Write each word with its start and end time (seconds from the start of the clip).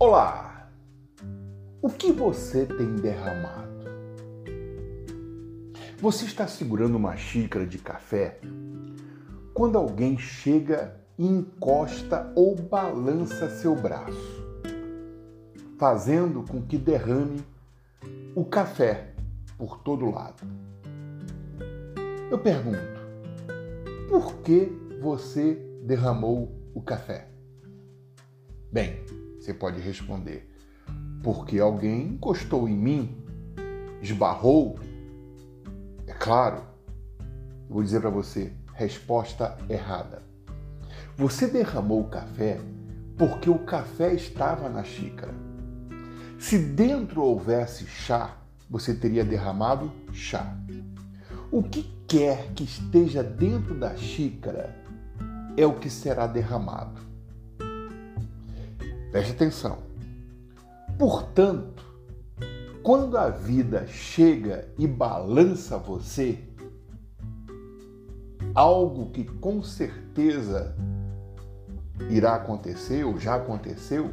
Olá! 0.00 0.70
O 1.82 1.90
que 1.90 2.12
você 2.12 2.64
tem 2.64 2.94
derramado? 2.94 3.82
Você 6.00 6.24
está 6.24 6.46
segurando 6.46 6.94
uma 6.94 7.16
xícara 7.16 7.66
de 7.66 7.78
café 7.78 8.38
quando 9.52 9.76
alguém 9.76 10.16
chega 10.16 10.94
e 11.18 11.26
encosta 11.26 12.32
ou 12.36 12.54
balança 12.54 13.50
seu 13.50 13.74
braço, 13.74 14.46
fazendo 15.76 16.44
com 16.44 16.62
que 16.62 16.78
derrame 16.78 17.44
o 18.36 18.44
café 18.44 19.14
por 19.58 19.80
todo 19.80 20.12
lado. 20.12 20.46
Eu 22.30 22.38
pergunto, 22.38 22.78
por 24.08 24.32
que 24.42 24.70
você 25.00 25.54
derramou 25.82 26.52
o 26.72 26.80
café? 26.80 27.26
Bem, 28.70 29.04
você 29.48 29.54
pode 29.54 29.80
responder, 29.80 30.46
porque 31.22 31.58
alguém 31.58 32.08
encostou 32.08 32.68
em 32.68 32.76
mim, 32.76 33.24
esbarrou. 34.02 34.78
É 36.06 36.12
claro, 36.12 36.60
vou 37.66 37.82
dizer 37.82 38.00
para 38.00 38.10
você, 38.10 38.52
resposta 38.74 39.56
errada. 39.70 40.22
Você 41.16 41.46
derramou 41.46 42.02
o 42.02 42.10
café 42.10 42.60
porque 43.16 43.48
o 43.48 43.60
café 43.60 44.12
estava 44.12 44.68
na 44.68 44.84
xícara. 44.84 45.32
Se 46.38 46.58
dentro 46.58 47.22
houvesse 47.22 47.86
chá, 47.86 48.36
você 48.68 48.94
teria 48.94 49.24
derramado 49.24 49.90
chá. 50.12 50.54
O 51.50 51.62
que 51.62 51.90
quer 52.06 52.52
que 52.52 52.64
esteja 52.64 53.22
dentro 53.22 53.74
da 53.74 53.96
xícara 53.96 54.76
é 55.56 55.64
o 55.64 55.78
que 55.78 55.88
será 55.88 56.26
derramado. 56.26 57.07
Preste 59.10 59.32
atenção. 59.32 59.78
Portanto, 60.98 61.82
quando 62.82 63.16
a 63.16 63.30
vida 63.30 63.86
chega 63.86 64.68
e 64.78 64.86
balança 64.86 65.78
você, 65.78 66.38
algo 68.54 69.10
que 69.10 69.24
com 69.24 69.62
certeza 69.62 70.76
irá 72.10 72.34
acontecer 72.34 73.04
ou 73.04 73.18
já 73.18 73.36
aconteceu, 73.36 74.10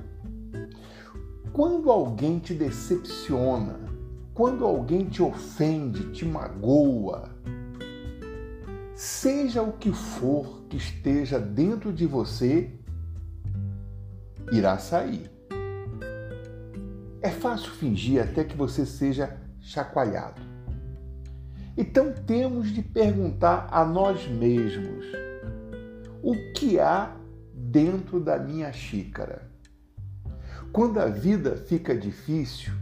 quando 1.51 1.89
alguém 1.89 2.39
te 2.39 2.53
decepciona, 2.53 3.79
quando 4.33 4.65
alguém 4.65 5.05
te 5.05 5.21
ofende, 5.21 6.11
te 6.11 6.25
magoa, 6.25 7.29
seja 8.93 9.61
o 9.61 9.73
que 9.73 9.91
for 9.91 10.63
que 10.69 10.77
esteja 10.77 11.39
dentro 11.39 11.93
de 11.93 12.05
você, 12.05 12.71
irá 14.51 14.77
sair. 14.77 15.29
É 17.21 17.29
fácil 17.29 17.71
fingir 17.71 18.21
até 18.21 18.43
que 18.43 18.55
você 18.55 18.85
seja 18.85 19.37
chacoalhado. 19.59 20.41
Então 21.77 22.13
temos 22.13 22.69
de 22.69 22.81
perguntar 22.81 23.67
a 23.71 23.83
nós 23.83 24.27
mesmos: 24.27 25.05
o 26.21 26.33
que 26.53 26.79
há 26.79 27.15
dentro 27.53 28.19
da 28.19 28.37
minha 28.37 28.71
xícara? 28.71 29.49
Quando 30.71 30.99
a 30.99 31.07
vida 31.07 31.55
fica 31.55 31.95
difícil, 31.95 32.73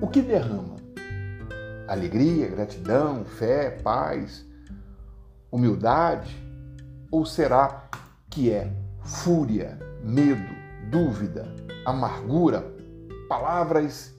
o 0.00 0.06
que 0.06 0.22
derrama? 0.22 0.76
Alegria, 1.86 2.48
gratidão, 2.48 3.24
fé, 3.24 3.70
paz, 3.70 4.46
humildade? 5.50 6.36
Ou 7.10 7.24
será 7.24 7.88
que 8.30 8.50
é 8.50 8.70
fúria, 9.02 9.78
medo, 10.04 10.57
dúvida, 10.90 11.54
amargura, 11.84 12.64
palavras 13.28 14.14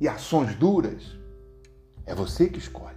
e 0.00 0.08
ações 0.08 0.54
duras? 0.54 1.02
É 2.06 2.14
você 2.14 2.48
que 2.48 2.58
escolhe. 2.58 2.94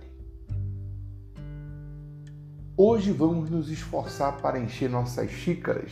Hoje 2.75 3.11
vamos 3.11 3.50
nos 3.50 3.69
esforçar 3.69 4.38
para 4.39 4.59
encher 4.59 4.88
nossas 4.88 5.31
xícaras, 5.31 5.91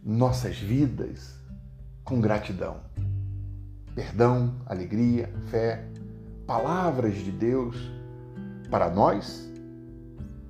nossas 0.00 0.56
vidas, 0.58 1.34
com 2.04 2.20
gratidão, 2.20 2.82
perdão, 3.92 4.54
alegria, 4.64 5.32
fé, 5.46 5.90
palavras 6.46 7.16
de 7.16 7.32
Deus 7.32 7.76
para 8.70 8.88
nós 8.88 9.50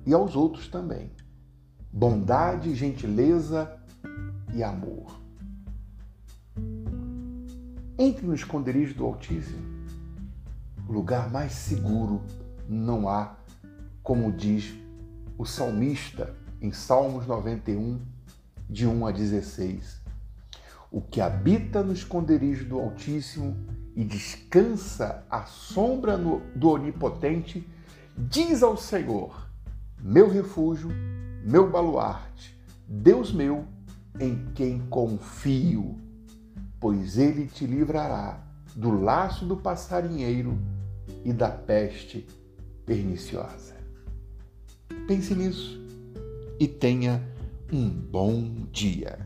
e 0.05 0.13
aos 0.13 0.35
outros 0.35 0.67
também. 0.67 1.11
Bondade, 1.91 2.75
gentileza 2.75 3.75
e 4.53 4.61
amor. 4.63 5.26
Entre 7.99 8.27
no 8.27 8.35
esconderijo 8.35 8.93
do 8.93 9.05
Altíssimo. 9.07 9.65
Lugar 10.87 11.31
mais 11.31 11.51
seguro 11.53 12.21
não 12.69 13.09
há, 13.09 13.35
como 14.03 14.31
diz 14.31 14.71
o 15.35 15.45
salmista 15.47 16.35
em 16.61 16.71
Salmos 16.71 17.25
91, 17.25 17.99
de 18.69 18.85
1 18.85 19.07
a 19.07 19.11
16. 19.11 19.99
O 20.91 21.01
que 21.01 21.19
habita 21.19 21.81
no 21.81 21.91
esconderijo 21.91 22.65
do 22.65 22.79
Altíssimo 22.79 23.57
e 23.95 24.03
descansa 24.03 25.25
à 25.27 25.45
sombra 25.45 26.19
do 26.55 26.69
Onipotente, 26.69 27.67
diz 28.15 28.61
ao 28.61 28.77
Senhor: 28.77 29.49
Meu 29.99 30.29
refúgio, 30.29 30.91
meu 31.43 31.67
baluarte, 31.67 32.55
Deus 32.87 33.31
meu, 33.33 33.65
em 34.19 34.45
quem 34.53 34.85
confio 34.87 36.06
pois 36.79 37.17
ele 37.17 37.47
te 37.47 37.65
livrará 37.65 38.43
do 38.75 38.91
laço 39.01 39.45
do 39.45 39.57
passarinheiro 39.57 40.57
e 41.23 41.33
da 41.33 41.49
peste 41.49 42.25
perniciosa. 42.85 43.75
Pense 45.07 45.33
nisso 45.33 45.79
e 46.59 46.67
tenha 46.67 47.21
um 47.71 47.89
bom 47.89 48.65
dia. 48.71 49.19